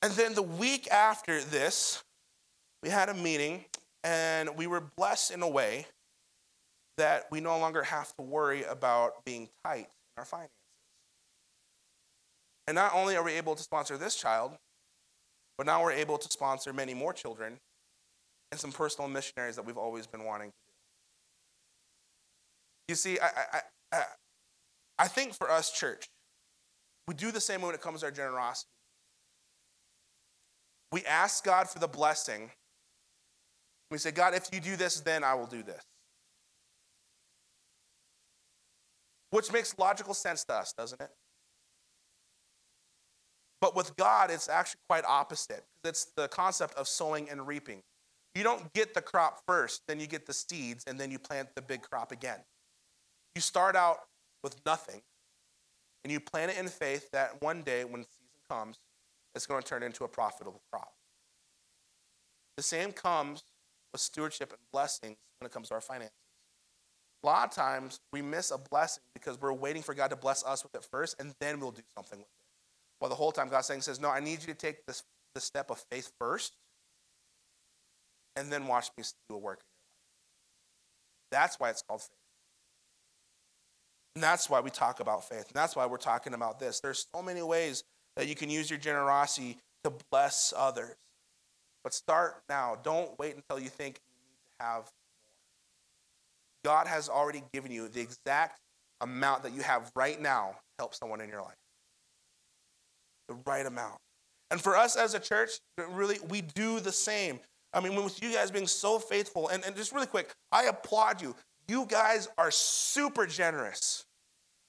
[0.00, 2.02] And then the week after this,
[2.82, 3.66] we had a meeting,
[4.02, 5.84] and we were blessed in a way
[6.96, 10.54] that we no longer have to worry about being tight in our finances.
[12.66, 14.52] And not only are we able to sponsor this child,
[15.58, 17.58] but now we're able to sponsor many more children
[18.50, 20.65] and some personal missionaries that we've always been wanting to
[22.88, 23.60] you see, I, I,
[23.92, 24.02] I,
[24.98, 26.08] I think for us, church,
[27.08, 28.68] we do the same when it comes to our generosity.
[30.92, 32.50] We ask God for the blessing.
[33.90, 35.82] We say, God, if you do this, then I will do this.
[39.30, 41.10] Which makes logical sense to us, doesn't it?
[43.60, 45.64] But with God, it's actually quite opposite.
[45.82, 47.82] It's the concept of sowing and reaping.
[48.34, 51.48] You don't get the crop first, then you get the seeds, and then you plant
[51.54, 52.38] the big crop again.
[53.36, 53.98] You start out
[54.42, 55.02] with nothing,
[56.02, 58.78] and you plant it in faith that one day when season comes,
[59.34, 60.94] it's going to turn into a profitable crop.
[62.56, 63.44] The same comes
[63.92, 66.16] with stewardship and blessings when it comes to our finances.
[67.22, 70.42] A lot of times we miss a blessing because we're waiting for God to bless
[70.42, 73.02] us with it first, and then we'll do something with it.
[73.02, 75.02] Well, the whole time God's saying says, No, I need you to take this
[75.34, 76.56] the step of faith first,
[78.34, 81.42] and then watch me do a work in your life.
[81.42, 82.25] That's why it's called faith.
[84.16, 85.46] And that's why we talk about faith.
[85.46, 86.80] And that's why we're talking about this.
[86.80, 87.84] There's so many ways
[88.16, 90.96] that you can use your generosity to bless others.
[91.84, 92.78] But start now.
[92.82, 94.90] Don't wait until you think you need to have
[96.64, 96.64] more.
[96.64, 98.58] God has already given you the exact
[99.02, 101.54] amount that you have right now to help someone in your life
[103.28, 103.98] the right amount.
[104.50, 105.50] And for us as a church,
[105.90, 107.40] really, we do the same.
[107.72, 111.20] I mean, with you guys being so faithful, and, and just really quick, I applaud
[111.20, 111.34] you.
[111.68, 114.04] You guys are super generous.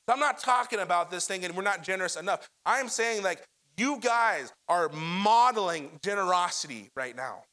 [0.07, 2.49] I'm not talking about this thing and we're not generous enough.
[2.65, 3.43] I'm saying, like,
[3.77, 7.43] you guys are modeling generosity right now.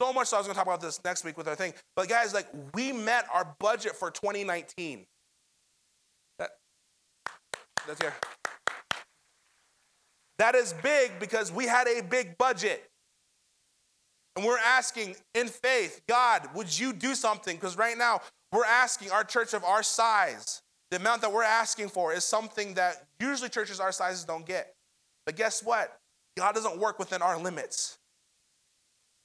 [0.00, 1.74] So much so I was gonna talk about this next week with our thing.
[1.94, 5.06] But guys, like, we met our budget for 2019.
[6.38, 6.50] That,
[7.86, 8.14] that's here.
[10.38, 12.90] That is big because we had a big budget.
[14.36, 17.56] And we're asking in faith, God, would you do something?
[17.56, 18.20] Because right now,
[18.52, 22.74] we're asking our church of our size, the amount that we're asking for is something
[22.74, 24.74] that usually churches our sizes don't get.
[25.24, 25.98] But guess what?
[26.36, 27.98] God doesn't work within our limits.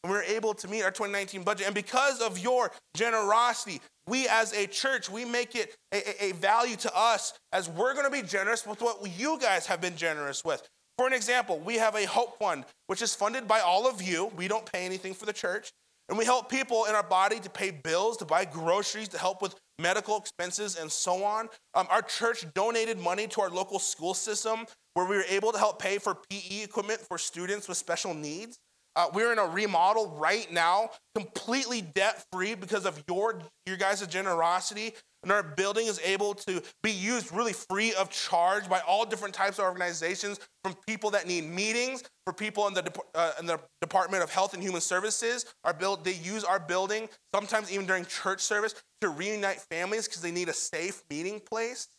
[0.04, 1.66] And we're able to meet our 2019 budget.
[1.66, 6.34] And because of your generosity, we as a church, we make it a, a, a
[6.34, 9.98] value to us as we're going to be generous with what you guys have been
[9.98, 10.68] generous with.
[10.98, 14.32] For an example, we have a Hope Fund, which is funded by all of you.
[14.36, 15.72] We don't pay anything for the church.
[16.10, 19.42] And we help people in our body to pay bills, to buy groceries, to help
[19.42, 21.50] with medical expenses, and so on.
[21.76, 25.60] Um, our church donated money to our local school system where we were able to
[25.60, 28.58] help pay for PE equipment for students with special needs.
[28.96, 34.08] Uh, we're in a remodel right now, completely debt free because of your, your guys'
[34.08, 34.96] generosity.
[35.28, 39.34] And our building is able to be used really free of charge by all different
[39.34, 43.60] types of organizations, from people that need meetings, for people in the, uh, in the
[43.82, 45.46] Department of Health and Human Services.
[45.66, 50.22] Our build, they use our building, sometimes even during church service, to reunite families because
[50.22, 51.90] they need a safe meeting place.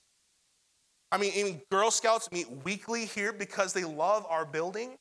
[1.12, 4.96] I mean, even Girl Scouts meet weekly here because they love our building.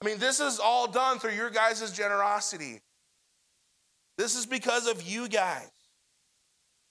[0.00, 2.82] I mean, this is all done through your guys' generosity.
[4.16, 5.68] This is because of you guys.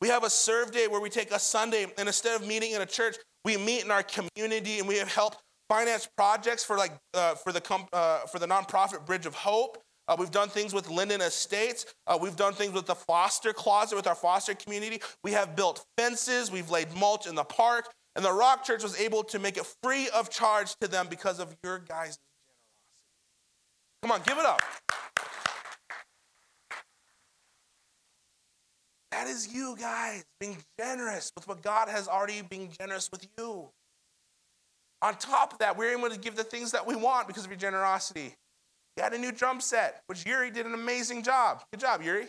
[0.01, 2.81] We have a serve day where we take a Sunday and instead of meeting in
[2.81, 5.37] a church, we meet in our community and we have helped
[5.69, 7.61] finance projects for like uh, for the
[7.93, 9.77] uh, for the nonprofit Bridge of Hope.
[10.07, 11.85] Uh, we've done things with Linden Estates.
[12.07, 14.99] Uh, we've done things with the foster closet with our foster community.
[15.23, 16.51] We have built fences.
[16.51, 17.85] We've laid mulch in the park.
[18.15, 21.39] And the Rock Church was able to make it free of charge to them because
[21.39, 22.57] of your guys' generosity.
[24.01, 24.61] Come on, give it up.
[29.11, 33.69] That is you guys being generous with what God has already been generous with you.
[35.01, 37.51] On top of that, we're able to give the things that we want because of
[37.51, 38.35] your generosity.
[38.95, 41.63] You had a new drum set, which Yuri did an amazing job.
[41.71, 42.27] Good job, Yuri.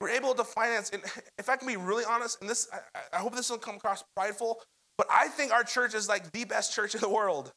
[0.00, 1.02] We're able to finance, and
[1.38, 4.02] if I can be really honest, and this, I, I hope this will come across
[4.16, 4.62] prideful,
[4.96, 7.52] but I think our church is like the best church in the world.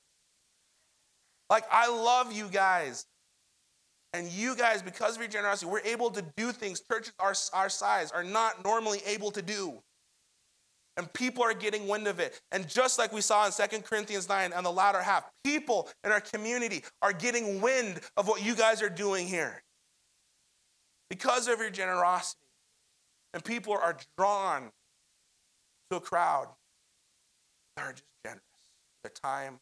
[1.49, 3.05] Like, I love you guys.
[4.13, 7.69] And you guys, because of your generosity, we're able to do things churches our, our
[7.69, 9.81] size are not normally able to do.
[10.95, 12.39] And people are getting wind of it.
[12.51, 16.11] And just like we saw in 2 Corinthians 9 on the latter half, people in
[16.11, 19.63] our community are getting wind of what you guys are doing here
[21.09, 22.39] because of your generosity.
[23.33, 24.69] And people are drawn
[25.89, 26.49] to a crowd
[27.75, 28.43] that are just generous.
[29.03, 29.59] Their time,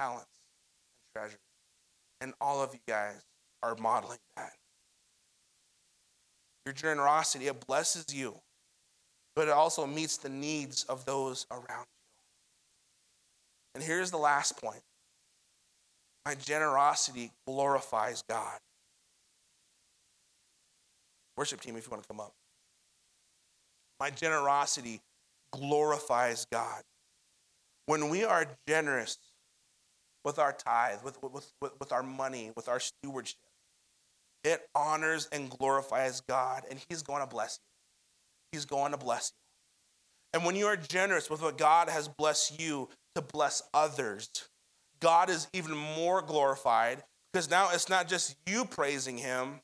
[0.00, 1.38] talents, and treasure.
[2.20, 3.22] And all of you guys
[3.64, 4.52] are modeling that.
[6.66, 8.34] Your generosity, it blesses you,
[9.34, 11.84] but it also meets the needs of those around you.
[13.74, 14.82] And here's the last point
[16.24, 18.58] my generosity glorifies God.
[21.36, 22.32] Worship team, if you want to come up.
[24.00, 25.00] My generosity
[25.52, 26.82] glorifies God.
[27.86, 29.18] When we are generous
[30.24, 33.36] with our tithe, with, with, with, with our money, with our stewardship,
[34.44, 38.58] it honors and glorifies God, and He's going to bless you.
[38.58, 40.38] He's going to bless you.
[40.38, 44.28] And when you are generous with what God has blessed you to bless others,
[45.00, 49.60] God is even more glorified because now it's not just you praising Him,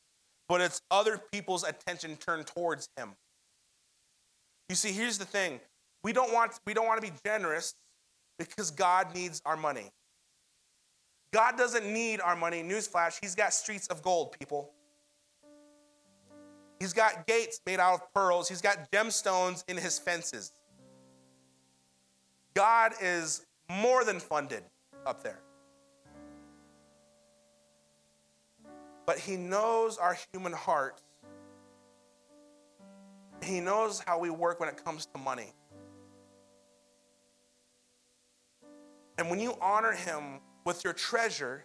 [0.49, 3.11] but it's other people's attention turned towards Him.
[4.69, 5.61] You see, here's the thing
[6.03, 7.75] we don't want, we don't want to be generous
[8.39, 9.91] because God needs our money.
[11.33, 12.63] God doesn't need our money.
[12.63, 14.73] Newsflash, He's got streets of gold, people.
[16.81, 18.49] He's got gates made out of pearls.
[18.49, 20.53] He's got gemstones in his fences.
[22.55, 24.65] God is more than funded
[25.07, 25.41] up there.
[29.05, 31.03] But he knows our human hearts.
[33.43, 35.53] He knows how we work when it comes to money.
[39.19, 40.41] And when you honor him
[40.71, 41.65] with your treasure,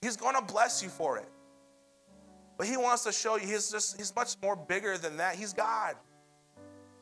[0.00, 1.28] he's going to bless you for it.
[2.56, 5.34] But he wants to show you he's just he's much more bigger than that.
[5.34, 5.96] He's God.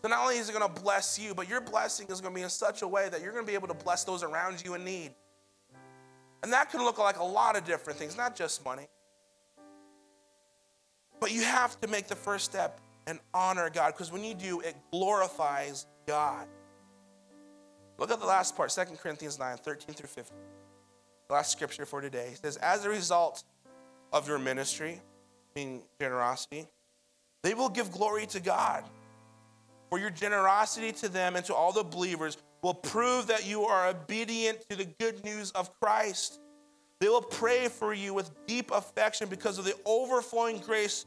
[0.00, 2.38] So not only is he going to bless you, but your blessing is going to
[2.38, 4.64] be in such a way that you're going to be able to bless those around
[4.64, 5.10] you in need.
[6.42, 8.88] And that can look like a lot of different things, not just money.
[11.20, 14.60] But you have to make the first step and honor God because when you do,
[14.60, 16.46] it glorifies God.
[17.98, 20.34] Look at the last part, 2 Corinthians 9, 13 through 15.
[21.30, 22.30] Last scripture for today.
[22.32, 23.44] It says, As a result
[24.12, 25.00] of your ministry,
[25.54, 26.66] meaning generosity,
[27.42, 28.84] they will give glory to God.
[29.90, 33.88] For your generosity to them and to all the believers will prove that you are
[33.88, 36.40] obedient to the good news of Christ.
[37.00, 41.06] They will pray for you with deep affection because of the overflowing grace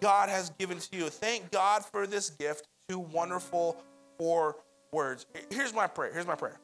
[0.00, 1.08] God has given to you.
[1.08, 2.66] Thank God for this gift.
[2.88, 3.76] Too wonderful
[4.18, 4.56] for
[4.92, 5.26] words.
[5.50, 6.12] Here's my prayer.
[6.12, 6.58] Here's my prayer.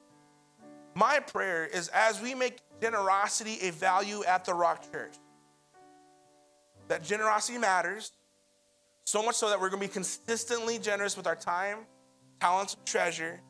[0.95, 5.14] My prayer is as we make generosity a value at the Rock Church,
[6.89, 8.12] that generosity matters,
[9.07, 11.78] so much so that we're going to be consistently generous with our time,
[12.41, 13.41] talents, and treasure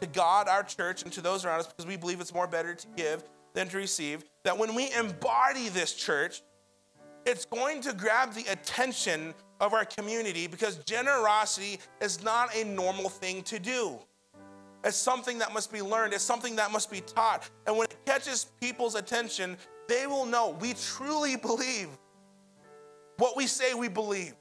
[0.00, 2.72] to God, our church, and to those around us because we believe it's more better
[2.72, 4.22] to give than to receive.
[4.44, 6.42] That when we embody this church,
[7.26, 13.08] it's going to grab the attention of our community because generosity is not a normal
[13.08, 13.98] thing to do.
[14.84, 17.48] It's something that must be learned, it's something that must be taught.
[17.66, 19.56] And when it catches people's attention,
[19.88, 21.88] they will know we truly believe
[23.16, 24.34] what we say we believe.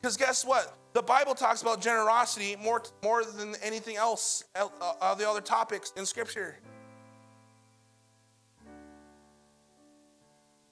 [0.00, 0.76] Because guess what?
[0.94, 5.92] The Bible talks about generosity more, more than anything else, uh, uh, the other topics
[5.96, 6.56] in Scripture.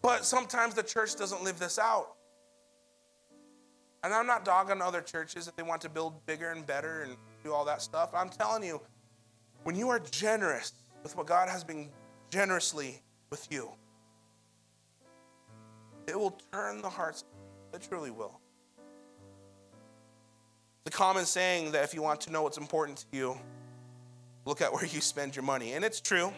[0.01, 2.14] But sometimes the church doesn't live this out.
[4.05, 7.16] And I'm not dogging other churches if they want to build bigger and better and
[7.43, 8.11] do all that stuff.
[8.14, 8.80] I'm telling you,
[9.64, 10.72] when you are generous
[11.03, 11.88] with what God has been
[12.30, 13.70] generously with you,
[16.07, 17.24] it will turn the hearts.
[17.72, 18.40] It truly will.
[20.84, 23.38] The common saying that if you want to know what's important to you,
[24.45, 25.74] look at where you spend your money.
[25.74, 26.32] And it's true.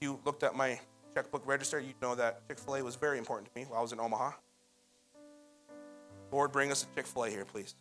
[0.00, 0.80] If you looked at my
[1.14, 3.82] checkbook register, you'd know that Chick fil A was very important to me while I
[3.82, 4.32] was in Omaha.
[6.30, 7.74] Lord, bring us a Chick fil A here, please.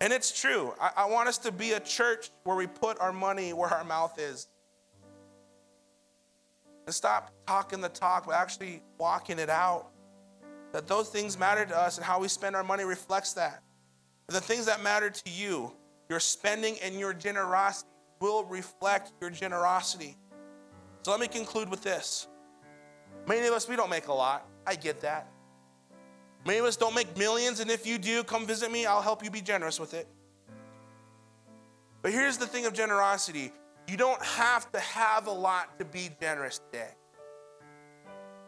[0.00, 0.74] And it's true.
[0.80, 3.84] I, I, want us to be a church where we put our money where our
[3.84, 4.46] mouth is.
[6.86, 9.88] And stop talking the talk, but actually walking it out.
[10.72, 13.62] That those things matter to us and how we spend our money reflects that.
[14.28, 15.72] And the things that matter to you,
[16.08, 17.88] your spending and your generosity
[18.20, 20.16] will reflect your generosity.
[21.02, 22.28] So let me conclude with this.
[23.26, 24.46] Many of us, we don't make a lot.
[24.66, 25.28] I get that.
[26.48, 28.86] Many of us don't make millions, and if you do, come visit me.
[28.86, 30.08] I'll help you be generous with it.
[32.00, 33.52] But here's the thing of generosity
[33.86, 36.88] you don't have to have a lot to be generous today.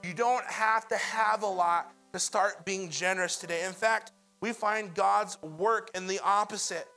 [0.03, 3.67] You don't have to have a lot to start being generous today.
[3.67, 6.89] In fact, we find God's work in the opposite.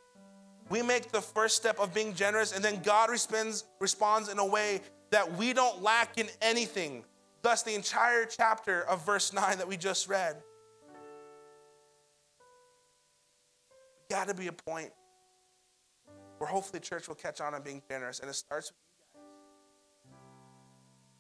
[0.70, 4.46] We make the first step of being generous, and then God responds, responds in a
[4.46, 4.80] way
[5.10, 7.04] that we don't lack in anything.
[7.42, 10.42] Thus, the entire chapter of verse 9 that we just read.
[14.10, 14.92] Got to be a point
[16.38, 20.18] where hopefully church will catch on on being generous, and it starts with you guys.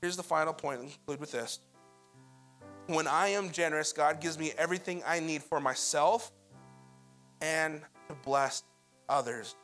[0.01, 1.59] Here's the final point, and conclude with this.
[2.87, 6.31] When I am generous, God gives me everything I need for myself
[7.41, 8.63] and to bless
[9.07, 9.55] others.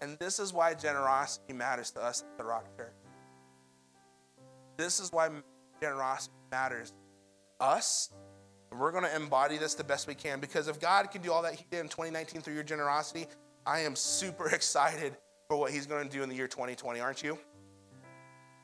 [0.00, 2.92] And this is why generosity matters to us at the Rock Church.
[4.76, 5.30] This is why
[5.80, 8.10] generosity matters to us,
[8.78, 11.42] We're going to embody this the best we can because if God can do all
[11.42, 13.26] that He did in 2019 through your generosity,
[13.66, 15.16] I am super excited
[15.48, 17.38] for what He's going to do in the year 2020, aren't you?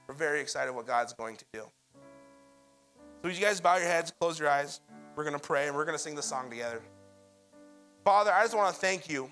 [0.09, 1.61] We're very excited what God's going to do.
[1.63, 4.81] So, would you guys bow your heads, close your eyes?
[5.15, 6.81] We're going to pray and we're going to sing the song together.
[8.05, 9.31] Father, I just want to thank you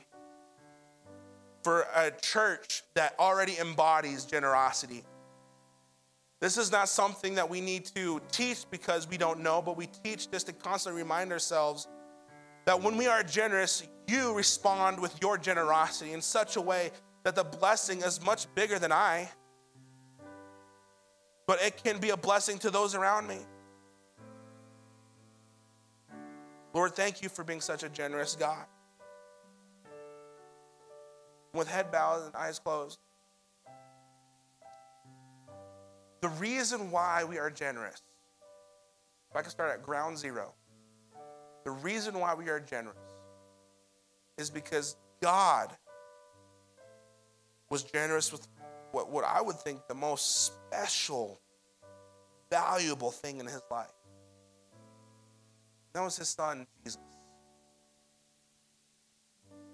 [1.65, 5.03] for a church that already embodies generosity.
[6.41, 9.87] This is not something that we need to teach because we don't know, but we
[9.87, 11.89] teach just to constantly remind ourselves
[12.65, 16.91] that when we are generous, you respond with your generosity in such a way
[17.25, 19.29] that the blessing is much bigger than I,
[21.47, 23.39] but it can be a blessing to those around me.
[26.73, 28.65] Lord, thank you for being such a generous God.
[31.53, 32.99] With head bowed and eyes closed,
[36.21, 38.03] The reason why we are generous,
[39.31, 40.53] if I can start at ground zero,
[41.65, 42.97] the reason why we are generous
[44.37, 45.71] is because God
[47.71, 48.49] was generous with
[48.93, 51.39] what, what I would think the most special,
[52.51, 53.93] valuable thing in his life.
[55.93, 57.01] That was his son, Jesus.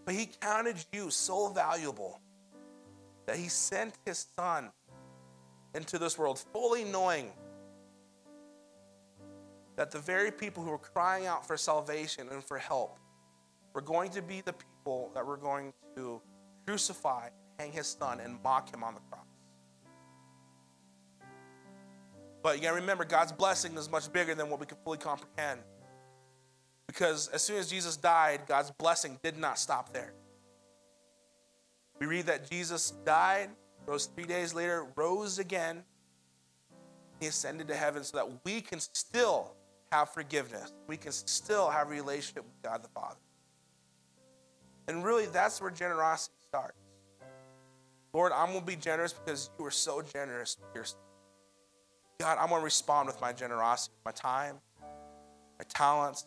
[0.05, 2.21] But he counted you so valuable
[3.27, 4.71] that he sent his son
[5.75, 7.31] into this world, fully knowing
[9.77, 12.99] that the very people who were crying out for salvation and for help
[13.75, 16.21] were going to be the people that were going to
[16.67, 19.27] crucify, hang his son, and mock him on the cross.
[22.43, 25.61] But you gotta remember, God's blessing is much bigger than what we can fully comprehend.
[26.87, 30.13] Because as soon as Jesus died, God's blessing did not stop there.
[31.99, 33.49] We read that Jesus died,
[33.87, 35.83] rose three days later, rose again.
[37.21, 39.55] He ascended to heaven so that we can still
[39.93, 40.73] have forgiveness.
[40.89, 43.21] We can still have a relationship with God the Father.
[44.89, 46.79] And really, that's where generosity starts.
[48.13, 50.57] Lord, I'm going to be generous because you are so generous.
[52.21, 56.27] God, I'm going to respond with my generosity, my time, my talents,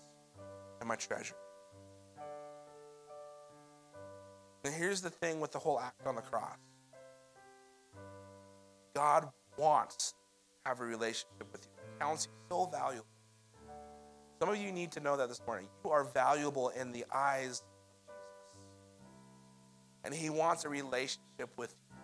[0.80, 1.36] and my treasure.
[4.66, 6.58] And here's the thing with the whole act on the cross
[8.98, 10.16] God wants to
[10.66, 11.84] have a relationship with you.
[11.94, 13.06] He counts you so valuable.
[14.40, 15.68] Some of you need to know that this morning.
[15.86, 18.58] You are valuable in the eyes of Jesus.
[20.04, 22.00] And He wants a relationship with you.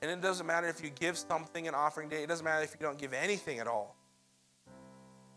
[0.00, 2.74] And it doesn't matter if you give something an offering day, it doesn't matter if
[2.80, 3.98] you don't give anything at all.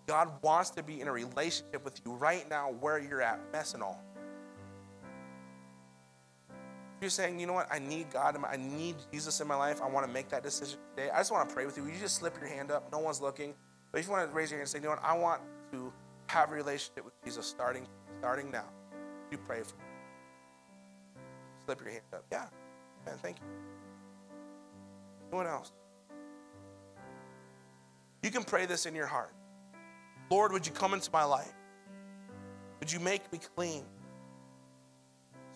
[0.07, 3.73] God wants to be in a relationship with you right now where you're at, mess
[3.73, 4.01] and all
[7.01, 9.87] you're saying, you know what, I need God, I need Jesus in my life, I
[9.87, 11.85] want to make that decision today, I just want to pray with you.
[11.85, 12.91] You just slip your hand up?
[12.91, 13.53] No one's looking.
[13.91, 15.41] But if you want to raise your hand and say, you know what, I want
[15.71, 15.93] to
[16.27, 17.87] have a relationship with Jesus starting,
[18.19, 18.65] starting now.
[19.31, 19.83] You pray for me.
[21.65, 22.25] Slip your hand up.
[22.31, 22.45] Yeah.
[23.05, 23.45] Man, thank you.
[25.31, 25.71] Anyone else?
[28.23, 29.33] You can pray this in your heart.
[30.29, 31.53] Lord, would you come into my life?
[32.79, 33.83] Would you make me clean?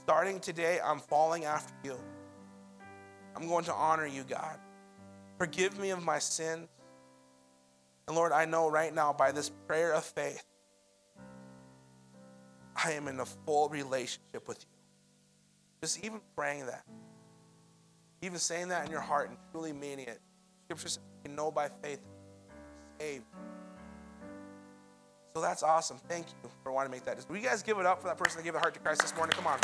[0.04, 1.97] Starting today, I'm falling after you.
[3.36, 4.58] I'm going to honor you, God.
[5.38, 6.68] Forgive me of my sins.
[8.08, 10.43] And Lord, I know right now by this prayer of faith,
[12.76, 14.68] I am in a full relationship with you.
[15.84, 16.84] Just even praying that,
[18.22, 20.20] even saying that in your heart and truly meaning it.
[20.66, 22.02] Scripture says you know by faith,
[22.99, 23.26] saved.
[25.34, 25.97] So that's awesome.
[26.09, 27.25] Thank you for wanting to make that.
[27.29, 29.01] Will you guys give it up for that person that gave a heart to Christ
[29.01, 29.34] this morning?
[29.36, 29.59] Come on.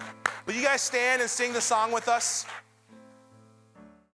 [0.46, 2.46] Will you guys stand and sing the song with us?